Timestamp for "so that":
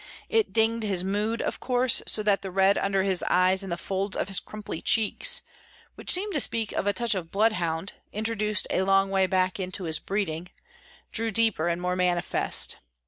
2.07-2.41